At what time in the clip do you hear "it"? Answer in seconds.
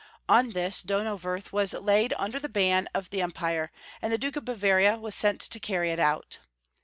5.91-5.99